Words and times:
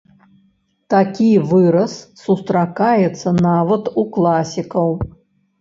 Такі 0.93 1.27
выраз 1.51 1.93
сустракаецца 2.23 3.37
нават 3.47 3.83
у 3.99 4.07
класікаў. 4.17 4.89